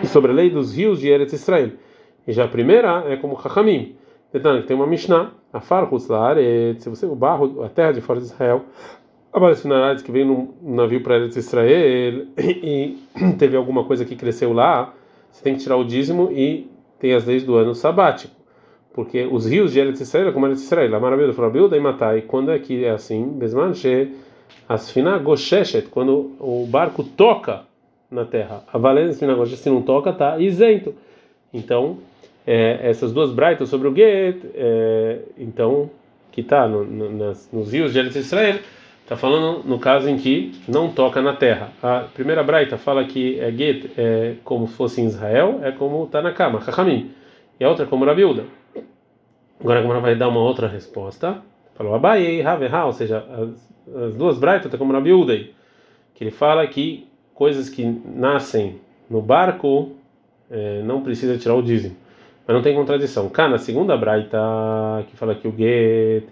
E 0.03 0.05
sobre 0.05 0.31
a 0.33 0.35
lei 0.35 0.51
dos 0.51 0.77
rios 0.77 0.99
de 0.99 1.09
Eretz 1.09 1.33
Israel. 1.33 1.71
E 2.27 2.31
já 2.31 2.43
a 2.43 2.47
primeira 2.47 3.05
é 3.07 3.17
como 3.17 3.41
Chachamim. 3.41 3.95
Tem 4.67 4.75
uma 4.75 4.85
Mishnah. 4.85 5.31
A 5.51 5.59
Farhus 5.59 6.07
se 6.79 6.89
você 6.89 7.05
o 7.07 7.15
barro, 7.15 7.63
a 7.63 7.69
terra 7.69 7.91
de 7.91 8.01
fora 8.01 8.19
de 8.19 8.25
Israel, 8.25 8.65
Aparece 9.33 9.67
que 10.03 10.11
veio 10.11 10.27
num 10.27 10.53
navio 10.75 11.01
para 11.01 11.15
Eretz 11.15 11.35
Israel 11.35 12.27
e 12.37 12.99
teve 13.39 13.57
alguma 13.57 13.83
coisa 13.83 14.05
que 14.05 14.15
cresceu 14.15 14.53
lá, 14.53 14.93
você 15.31 15.43
tem 15.43 15.55
que 15.55 15.63
tirar 15.63 15.75
o 15.75 15.83
dízimo 15.83 16.31
e 16.31 16.69
tem 16.99 17.13
as 17.13 17.25
leis 17.25 17.43
do 17.43 17.55
ano 17.55 17.73
sabático. 17.73 18.35
Porque 18.93 19.25
os 19.25 19.47
rios 19.47 19.73
de 19.73 19.79
Eretz 19.79 20.01
Israel, 20.01 20.31
como 20.31 20.45
Eretz 20.45 20.61
Israel, 20.61 20.95
a 20.95 20.99
maravilha 20.99 21.33
do 21.33 21.43
Abilda 21.43 21.75
e 21.75 21.79
Matai, 21.79 22.21
quando 22.21 22.51
é 22.51 22.59
que 22.59 22.85
é 22.85 22.91
assim, 22.91 23.27
Besmanche, 23.27 24.13
Asfina 24.69 25.17
Gosheshet, 25.17 25.87
quando 25.87 26.33
o 26.39 26.67
barco 26.69 27.03
toca 27.03 27.61
na 28.11 28.25
terra. 28.25 28.63
A 28.71 28.77
valência 28.77 29.13
Asfina 29.13 29.45
se 29.47 29.67
não 29.67 29.81
toca, 29.81 30.11
está 30.11 30.37
isento. 30.37 30.93
Então, 31.51 31.97
é, 32.45 32.87
essas 32.87 33.11
duas 33.11 33.31
braitas 33.31 33.67
sobre 33.67 33.87
o 33.87 33.95
Get, 33.95 34.45
é, 34.53 35.21
então, 35.39 35.89
que 36.31 36.41
está 36.41 36.67
no, 36.67 36.83
no, 36.83 37.33
nos 37.51 37.73
rios 37.73 37.91
de 37.91 37.97
Eretz 37.97 38.15
Israel, 38.15 38.59
Está 39.03 39.17
falando 39.17 39.67
no 39.67 39.77
caso 39.79 40.07
em 40.07 40.17
que 40.17 40.53
não 40.65 40.89
toca 40.89 41.21
na 41.21 41.33
terra. 41.33 41.69
A 41.83 42.05
primeira 42.13 42.41
braita 42.41 42.77
fala 42.77 43.03
que 43.03 43.37
é 43.37 43.51
get 43.51 43.91
é 43.97 44.35
como 44.45 44.65
se 44.65 44.75
fosse 44.75 45.01
em 45.01 45.05
Israel, 45.05 45.59
é 45.61 45.71
como 45.71 46.05
está 46.05 46.21
na 46.21 46.31
cama, 46.31 46.61
Chachamim. 46.61 47.11
E 47.59 47.65
a 47.65 47.69
outra 47.69 47.83
é 47.85 47.87
como 47.87 48.05
Rabiuda. 48.05 48.45
Agora 49.59 49.79
a 49.79 49.81
Gemara 49.81 49.99
vai 49.99 50.15
dar 50.15 50.29
uma 50.29 50.39
outra 50.39 50.67
resposta. 50.67 51.41
Falou 51.75 51.93
Abai, 51.93 52.41
Haveha, 52.41 52.85
ou 52.85 52.93
seja, 52.93 53.25
as, 53.29 54.03
as 54.03 54.15
duas 54.15 54.39
braitas 54.39 54.73
é 54.73 54.77
como 54.77 54.93
Rabiuda. 54.93 55.37
Que 56.15 56.23
ele 56.23 56.31
fala 56.31 56.65
que 56.65 57.05
coisas 57.33 57.69
que 57.69 57.83
nascem 58.05 58.79
no 59.09 59.21
barco 59.21 59.91
é, 60.49 60.81
não 60.81 61.01
precisa 61.01 61.37
tirar 61.37 61.55
o 61.55 61.61
dízimo. 61.61 61.97
Mas 62.47 62.55
não 62.55 62.63
tem 62.63 62.73
contradição. 62.73 63.27
Cá 63.27 63.49
na 63.49 63.57
segunda 63.57 63.97
braita 63.97 64.37
que 65.09 65.17
fala 65.17 65.35
que 65.35 65.47
o 65.47 65.53
get 65.57 66.25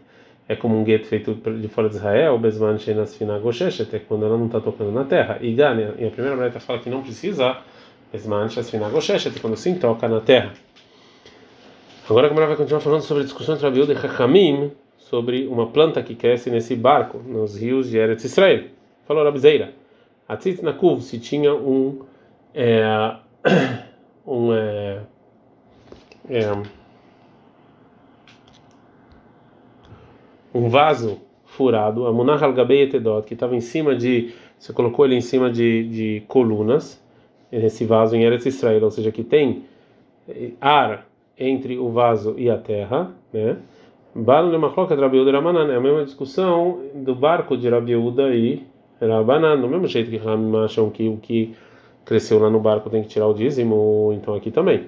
é 0.52 0.56
como 0.58 0.78
um 0.78 0.84
gueto 0.84 1.08
feito 1.08 1.34
de 1.34 1.68
fora 1.70 1.88
de 1.88 1.96
Israel, 1.96 2.38
Besman 2.38 2.78
Shenas 2.78 3.16
Finagosheshet, 3.16 3.96
é 3.96 4.00
quando 4.00 4.26
ela 4.26 4.38
não 4.38 4.48
está 4.48 4.60
tocando 4.60 4.92
na 4.92 5.06
terra. 5.06 5.38
E 5.40 5.54
Gane, 5.54 5.94
e 5.98 6.06
a 6.06 6.12
primeira 6.12 6.36
breta 6.36 6.60
fala 6.60 6.80
que 6.80 6.90
não 6.90 7.02
precisa, 7.02 7.56
Besman 8.12 8.50
Shenas 8.50 8.70
Finagosheshet, 8.70 9.40
quando 9.40 9.56
sim 9.56 9.76
toca 9.76 10.10
na 10.10 10.20
terra. 10.20 10.52
Agora 12.10 12.28
a 12.28 12.30
Gemara 12.30 12.48
vai 12.48 12.58
continuar 12.58 12.82
falando 12.82 13.02
sobre 13.02 13.24
a 13.24 13.26
discussão 13.26 13.56
entre 13.56 13.66
Abiúda 13.66 13.94
e 13.94 13.96
Chachamim 13.96 14.72
sobre 14.98 15.48
uma 15.48 15.68
planta 15.68 16.04
que 16.04 16.16
cresce 16.16 16.50
nesse 16.50 16.76
barco, 16.76 17.20
nos 17.20 17.58
rios 17.58 17.90
de 17.90 17.98
Eretz 17.98 18.26
Israel. 18.26 18.66
Falou 19.08 19.24
Rabizeira, 19.24 19.74
a 20.28 20.36
Tzitz 20.36 20.62
Nakuv, 20.62 21.02
se 21.02 21.18
tinha 21.18 21.56
um. 21.56 22.02
É, 22.54 22.84
um. 24.28 24.54
É, 24.54 25.00
é, 26.30 26.81
um 30.54 30.70
vaso 30.70 31.20
furado, 31.46 32.06
a 32.08 32.14
monarca 32.14 32.46
al 32.46 33.24
que 33.24 33.34
estava 33.34 33.56
em 33.56 33.62
cima 33.62 33.96
de, 33.96 34.34
você 34.58 34.72
colocou 34.72 35.06
ele 35.06 35.16
em 35.16 35.22
cima 35.22 35.52
de, 35.52 35.88
de 35.88 36.24
colunas, 36.28 37.02
esse 37.52 37.84
vaso 37.84 38.16
em 38.16 38.24
Eretz 38.24 38.46
Israel, 38.46 38.84
ou 38.84 38.92
seja, 38.92 39.12
que 39.12 39.24
tem 39.24 39.64
eh, 40.30 40.52
ar 40.62 41.06
entre 41.38 41.78
o 41.78 41.90
vaso 41.90 42.36
e 42.38 42.50
a 42.50 42.58
terra, 42.58 43.12
né? 43.34 43.58
Balo 44.14 44.50
Lemachloka 44.50 44.96
de 44.96 45.02
Rabiuda 45.02 45.32
e 45.32 45.34
é 45.34 45.76
a 45.76 45.80
mesma 45.80 46.04
discussão 46.04 46.80
do 46.94 47.16
barco 47.16 47.56
de 47.58 47.70
Rabiuda 47.70 48.36
e 48.36 48.62
Rabanan, 49.00 49.60
do 49.60 49.68
mesmo 49.68 49.88
jeito 49.88 50.12
que 50.12 50.20
acham 50.64 50.90
que 50.90 51.08
o 51.08 51.18
que 51.18 51.56
cresceu 52.04 52.40
lá 52.40 52.50
no 52.50 52.60
barco 52.60 52.90
tem 52.90 53.04
que 53.04 53.08
tirar 53.08 53.28
o 53.28 53.34
dízimo, 53.34 54.12
então 54.14 54.36
aqui 54.36 54.52
também. 54.52 54.86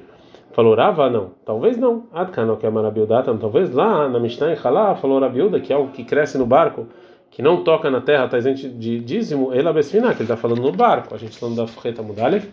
Falou 0.53 0.75
Rava? 0.75 1.09
Não. 1.09 1.31
Talvez 1.43 1.77
não. 1.77 2.03
Adkano, 2.13 2.55
que 2.57 2.65
é 2.65 2.69
Marabiudatam. 2.69 3.37
Talvez 3.37 3.73
lá 3.73 4.07
na 4.07 4.19
Mishnah 4.19 4.53
em 4.53 4.57
Halá, 4.63 4.95
falou 4.95 5.19
Rabiuda, 5.19 5.59
que 5.59 5.73
é 5.73 5.75
algo 5.75 5.91
que 5.91 6.03
cresce 6.03 6.37
no 6.37 6.45
barco, 6.45 6.87
que 7.31 7.41
não 7.41 7.63
toca 7.63 7.89
na 7.89 7.99
terra, 7.99 8.25
está 8.25 8.39
de 8.39 8.99
dízimo, 8.99 9.51
ela 9.51 9.73
besfina, 9.73 10.09
que 10.13 10.17
ele 10.17 10.23
está 10.23 10.37
falando 10.37 10.61
no 10.61 10.71
barco. 10.71 11.15
A 11.15 11.17
gente 11.17 11.31
está 11.31 11.39
falando 11.41 11.57
da 11.57 11.67
Fureta 11.67 12.03
Mudalev. 12.03 12.45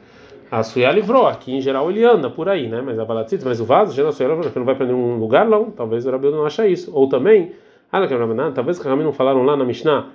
A 0.51 0.63
Suya 0.65 0.91
livrou, 0.91 1.29
aqui 1.29 1.55
em 1.55 1.61
geral 1.61 1.89
ele 1.91 2.03
anda 2.03 2.29
por 2.29 2.49
aí, 2.49 2.69
né? 2.69 2.83
Mas 2.85 2.99
a 2.99 3.05
Balatzit, 3.05 3.45
mas 3.45 3.61
o 3.61 3.65
vaso, 3.65 3.95
já 3.95 4.11
Suya 4.11 4.31
livrou, 4.31 4.51
não 4.57 4.65
vai 4.65 4.75
para 4.75 4.87
nenhum 4.87 5.19
lugar, 5.19 5.47
não. 5.47 5.71
Talvez 5.71 6.07
o 6.07 6.11
Rabiuda 6.11 6.37
não 6.39 6.47
acha 6.47 6.67
isso. 6.67 6.91
Ou 6.95 7.07
também, 7.07 7.53
ah, 7.93 8.07
que 8.07 8.15
é 8.15 8.19
talvez 8.55 8.79
Ramim 8.79 9.03
não 9.03 9.13
falaram 9.13 9.43
lá 9.43 9.57
na 9.57 9.65
Mishnah 9.65 10.07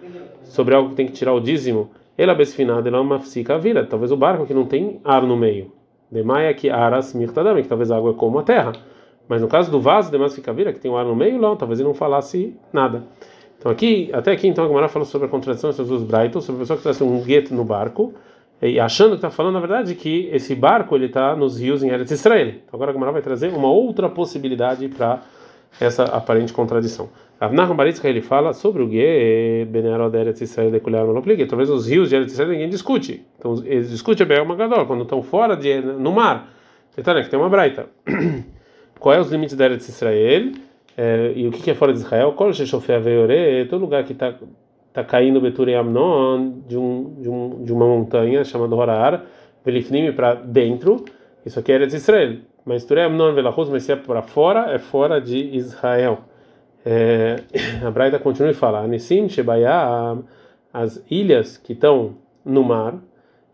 sobre 0.44 0.74
algo 0.74 0.90
que 0.90 0.96
tem 0.96 1.06
que 1.06 1.12
tirar 1.12 1.34
o 1.34 1.40
dízimo. 1.40 1.92
Ela 2.18 2.34
besfina, 2.34 2.82
ela 2.84 2.98
é 2.98 3.00
uma 3.00 3.20
vira. 3.62 3.86
Talvez 3.86 4.12
o 4.12 4.18
barco 4.18 4.46
que 4.46 4.54
não 4.54 4.66
tem 4.66 5.02
ar 5.04 5.22
no 5.24 5.36
meio. 5.36 5.72
Demaia 6.10 6.54
que 6.54 6.70
aras 6.70 7.14
mirtadame, 7.14 7.64
que 7.64 7.68
talvez 7.68 7.92
a 7.92 7.98
água 7.98 8.12
é 8.12 8.14
como 8.14 8.40
a 8.40 8.44
terra. 8.44 8.74
Mas 9.28 9.42
no 9.42 9.48
caso 9.48 9.72
do 9.72 9.80
vaso, 9.82 10.12
demais 10.12 10.36
fica 10.36 10.54
vira, 10.54 10.72
que 10.72 10.80
tem 10.80 10.90
um 10.92 10.98
ar 10.98 11.06
no 11.06 11.16
meio, 11.16 11.40
não, 11.40 11.56
talvez 11.56 11.80
ele 11.80 11.88
não 11.88 11.96
falasse 11.96 12.56
nada. 12.72 13.04
Então 13.58 13.72
aqui, 13.72 14.10
até 14.14 14.32
aqui, 14.32 14.48
então 14.48 14.64
a 14.64 14.68
Gemara 14.68 14.88
falou 14.88 15.06
sobre 15.06 15.28
a 15.28 15.30
contradição 15.30 15.72
entre 15.72 15.82
os 15.82 16.04
Brighton, 16.04 16.42
sobre 16.42 16.58
a 16.58 16.62
pessoa 16.62 16.78
que 16.78 16.84
traz 16.84 17.02
um 17.02 17.20
gueto 17.22 17.54
no 17.54 17.64
barco, 17.64 18.14
e 18.62 18.80
achando 18.80 19.12
que 19.12 19.16
está 19.16 19.30
falando, 19.30 19.56
na 19.56 19.60
verdade, 19.60 19.96
que 19.96 20.30
esse 20.32 20.56
barco 20.56 20.96
ele 20.96 21.08
está 21.08 21.36
nos 21.36 21.60
rios 21.60 21.84
em 21.84 21.90
Eretz 21.90 22.12
Israel. 22.12 22.48
Então 22.48 22.74
agora 22.74 22.92
a 22.92 22.94
Gemara 22.94 23.12
vai 23.12 23.22
trazer 23.22 23.52
uma 23.52 23.70
outra 23.70 24.08
possibilidade 24.08 24.88
para 24.88 25.22
essa 25.80 26.04
aparente 26.04 26.54
contradição. 26.54 27.10
Avnacham 27.40 27.76
Baritzka 27.76 28.08
ele 28.08 28.22
fala 28.22 28.54
sobre 28.54 28.82
o 28.82 28.90
Ge, 28.90 29.66
Benerod 29.66 30.16
Eretz 30.16 30.42
Israel 30.42 30.72
de 30.72 30.80
Kulhar 30.80 31.06
Malopligue. 31.06 31.46
Talvez 31.46 31.70
os 31.70 31.88
rios 31.88 32.10
de 32.10 32.16
Eretz 32.16 32.32
Israel 32.32 32.50
ninguém 32.50 32.70
discute. 32.70 33.26
Então 33.38 33.62
eles 33.66 33.90
discutem 33.90 34.26
bem 34.26 34.44
Magadol, 34.46 34.86
quando 34.86 35.04
estão 35.04 35.22
fora 35.22 35.56
de 35.56 35.82
no 35.82 36.12
mar. 36.14 36.50
Né, 36.96 37.24
que 37.24 37.30
tem 37.30 37.38
uma 37.38 37.50
braita. 37.50 37.88
Qual 39.00 39.14
é 39.14 39.20
os 39.20 39.30
limites 39.30 39.56
da 39.56 39.66
Eretz 39.66 39.90
Israel? 39.90 40.54
É, 40.98 41.34
e 41.36 41.46
o 41.46 41.52
que 41.52 41.70
é 41.70 41.76
fora 41.76 41.92
de 41.92 42.00
Israel? 42.00 42.32
Kol 42.32 42.54
Sheshofea 42.54 43.02
Veore, 43.02 43.68
todo 43.70 43.82
lugar 43.82 44.06
que 44.06 44.14
está 44.14 44.34
tá 44.94 45.04
caindo 45.04 45.42
Beture 45.42 45.76
Amnon 45.76 46.54
de, 46.66 46.78
um, 46.78 47.16
de, 47.20 47.30
um, 47.30 47.64
de 47.66 47.74
uma 47.74 47.86
montanha 47.86 48.46
chamada 48.46 48.74
Horar, 48.74 49.26
Velifnim 49.66 50.14
para 50.14 50.36
dentro. 50.36 51.04
Isso 51.46 51.60
aqui 51.60 51.74
é 51.74 51.76
Eretz 51.76 51.94
Israel. 51.94 52.38
Mas 52.66 52.84
Ture 52.84 53.02
Amnon 53.02 53.34
Velachus, 53.34 53.70
mas 53.70 53.84
se 53.84 53.92
é 53.92 53.96
para 53.96 54.22
fora, 54.24 54.74
é 54.74 54.80
fora 54.80 55.22
de 55.22 55.38
Israel. 55.56 56.20
É, 56.86 57.44
a 57.86 57.92
Braita 57.92 58.18
continua 58.20 58.52
e 58.52 58.56
fala: 58.56 58.80
Anissim 58.80 59.30
Shebayam 59.30 60.24
as 60.74 61.02
ilhas 61.10 61.56
que 61.56 61.72
estão 61.72 62.16
no 62.44 62.62
mar, 62.62 62.96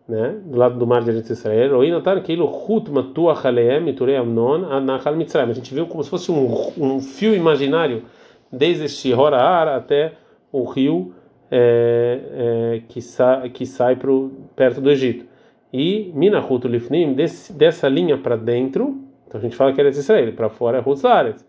né, 0.08 0.40
do 0.44 0.58
lado 0.58 0.80
do 0.80 0.88
mar 0.88 1.04
de 1.04 1.12
Israel, 1.12 1.70
turei. 3.96 4.18
A 4.18 5.54
gente 5.54 5.74
viu 5.74 5.86
como 5.86 6.04
se 6.04 6.10
fosse 6.10 6.32
um, 6.32 6.72
um 6.78 7.00
fio 7.00 7.36
imaginário 7.36 8.04
desde 8.52 8.90
Shihorar 8.90 9.68
até 9.68 10.14
o 10.52 10.64
rio 10.64 11.14
é, 11.52 12.20
é, 12.34 12.82
que, 12.90 13.02
sa, 13.02 13.48
que 13.50 13.68
sai 13.68 13.96
pro, 13.96 14.32
perto 14.56 14.82
do 14.82 14.90
Egito. 14.90 15.26
E 15.74 16.12
Minahut 16.14 16.68
Lifnim, 16.68 17.14
dessa 17.14 17.88
linha 17.88 18.18
para 18.18 18.36
dentro, 18.36 18.98
então 19.28 19.40
a 19.40 19.42
gente 19.42 19.56
fala 19.56 19.72
que 19.72 19.80
é 19.80 19.88
Israel, 19.88 20.34
para 20.34 20.50
fora 20.50 20.78
é 20.78 20.90
Huzaretz. 20.90 21.46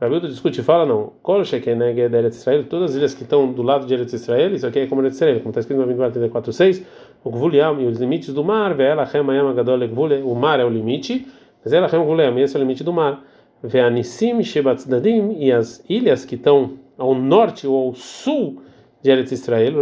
Rabildo 0.00 0.28
discute 0.28 0.60
e 0.60 0.62
fala, 0.62 0.86
não, 0.86 1.12
Kol 1.22 1.44
Shekeneg 1.44 2.00
é 2.00 2.04
Eretz 2.04 2.36
Israel, 2.36 2.64
todas 2.64 2.92
as 2.92 2.96
ilhas 2.96 3.14
que 3.14 3.24
estão 3.24 3.52
do 3.52 3.62
lado 3.62 3.84
de 3.84 3.92
Eretz 3.92 4.12
Israel, 4.12 4.54
isso 4.54 4.64
aqui 4.64 4.78
é 4.78 4.86
como 4.86 5.02
Eretz 5.02 5.16
Israel, 5.16 5.40
como 5.40 5.50
está 5.50 5.60
escrito 5.60 5.84
no 5.84 5.92
24.6, 5.92 6.84
o 7.24 7.30
Gvuliam 7.30 7.80
e 7.80 7.86
os 7.86 7.98
limites 7.98 8.32
do 8.32 8.44
mar, 8.44 8.74
Ve'elachem 8.74 9.28
Ayam 9.28 9.48
Agadol 9.48 9.80
o 10.24 10.34
mar 10.36 10.60
é 10.60 10.64
o 10.64 10.68
limite, 10.70 11.26
mas 11.64 11.72
Elachem 11.72 12.00
Gvuliam, 12.00 12.38
esse 12.38 12.56
é 12.56 12.58
o 12.58 12.62
limite 12.62 12.84
do 12.84 12.92
mar. 12.92 13.24
Ve'anissim 13.62 14.40
Shebatzdadim, 14.40 15.36
e 15.36 15.50
as 15.50 15.84
ilhas 15.90 16.24
que 16.24 16.36
estão 16.36 16.74
ao 16.96 17.12
norte 17.12 17.66
ou 17.66 17.88
ao 17.88 17.94
sul 17.94 18.62
de 19.00 19.10
Eretz 19.10 19.32
Israel, 19.32 19.74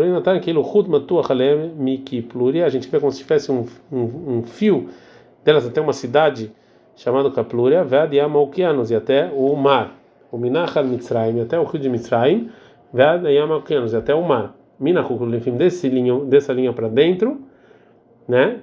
a 2.65 2.69
gente 2.69 2.89
vê 2.89 3.01
como 3.01 3.13
se 3.13 3.19
tivesse 3.19 3.51
um, 3.51 3.65
um, 3.91 4.39
um 4.39 4.43
fio 4.43 4.89
delas 5.45 5.67
até 5.67 5.81
uma 5.81 5.93
cidade 5.93 6.53
chamada 6.95 7.31
Kaplúria, 7.31 7.85
Ve'adiam 7.85 8.35
Okeanos, 8.37 8.91
e 8.91 8.95
até 8.95 9.31
o 9.33 9.55
mar 9.55 9.97
o 10.31 10.39
Minachal 10.39 10.85
Mitzrayim, 10.85 11.41
até 11.41 11.59
o 11.59 11.65
rio 11.65 11.81
de 11.81 11.89
Mitzrayim, 11.89 12.51
Yamakianos, 12.95 13.95
até 13.95 14.15
o 14.15 14.23
mar. 14.23 14.55
Minachukul, 14.79 15.35
enfim, 15.35 15.57
desse 15.57 15.89
linha, 15.89 16.19
dessa 16.25 16.53
linha 16.53 16.73
para 16.73 16.89
dentro, 16.89 17.41
né? 18.29 18.61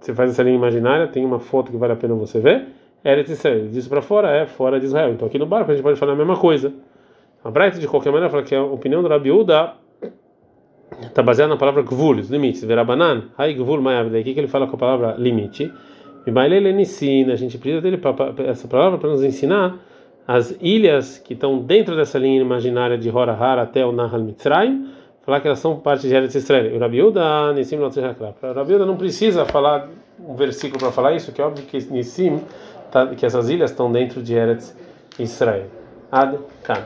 Você 0.00 0.14
faz 0.14 0.30
essa 0.30 0.42
linha 0.42 0.56
imaginária, 0.56 1.06
tem 1.06 1.24
uma 1.24 1.38
foto 1.38 1.70
que 1.70 1.76
vale 1.76 1.92
a 1.92 1.96
pena 1.96 2.14
você 2.14 2.40
ver. 2.40 2.68
Eretz 3.04 3.30
Israel, 3.30 3.68
disso 3.68 3.88
para 3.88 4.00
fora 4.00 4.30
é 4.30 4.46
fora 4.46 4.80
de 4.80 4.86
Israel. 4.86 5.12
Então 5.12 5.28
aqui 5.28 5.38
no 5.38 5.46
barco 5.46 5.70
a 5.70 5.74
gente 5.74 5.82
pode 5.82 5.98
falar 5.98 6.12
a 6.12 6.16
mesma 6.16 6.36
coisa. 6.38 6.72
A 7.44 7.50
Bright, 7.50 7.78
de 7.78 7.86
qualquer 7.86 8.10
maneira, 8.10 8.30
fala 8.30 8.42
que 8.42 8.54
a 8.54 8.62
opinião 8.62 9.02
do 9.02 9.08
Rabiuda 9.08 9.74
está 11.02 11.22
baseada 11.22 11.52
na 11.52 11.58
palavra 11.58 11.82
gvul, 11.82 12.16
os 12.16 12.30
limites. 12.30 12.64
Verabanan, 12.64 13.24
hai 13.36 13.52
gvul 13.52 13.82
mayav, 13.82 14.16
aqui 14.16 14.32
que 14.32 14.40
ele 14.40 14.48
fala 14.48 14.66
com 14.66 14.76
a 14.76 14.78
palavra 14.78 15.14
limite. 15.18 15.70
E 16.26 16.30
Bailele 16.30 16.70
ensina, 16.70 17.34
a 17.34 17.36
gente 17.36 17.58
precisa 17.58 17.82
dele 17.82 18.00
essa 18.48 18.66
palavra 18.66 18.98
para 18.98 19.10
nos 19.10 19.22
ensinar 19.22 19.78
as 20.26 20.56
ilhas 20.58 21.18
que 21.18 21.34
estão 21.34 21.58
dentro 21.58 21.94
dessa 21.94 22.18
linha 22.18 22.40
imaginária 22.40 22.96
de 22.96 23.10
Horahar 23.10 23.58
até 23.58 23.84
o 23.84 23.92
Nahal 23.92 24.20
Mitzrayim, 24.20 24.88
falar 25.20 25.40
que 25.40 25.46
elas 25.46 25.58
são 25.58 25.76
parte 25.80 26.08
de 26.08 26.14
Eretz 26.14 26.34
Israel. 26.34 26.74
O 26.74 26.78
Rabiuda, 26.78 27.52
Nissim 27.52 27.76
O 27.76 28.54
Rabiuda 28.54 28.86
não 28.86 28.96
precisa 28.96 29.44
falar 29.44 29.90
um 30.18 30.34
versículo 30.34 30.80
para 30.80 30.92
falar 30.92 31.12
isso, 31.12 31.30
que 31.30 31.42
é 31.42 31.44
óbvio 31.44 31.66
que 31.66 31.76
Nissim, 31.92 32.40
tá, 32.90 33.06
que 33.08 33.26
essas 33.26 33.50
ilhas 33.50 33.70
estão 33.70 33.92
dentro 33.92 34.22
de 34.22 34.32
Eretz 34.32 34.74
Israel. 35.18 35.66
Ad 36.10 36.38
Kan. 36.62 36.84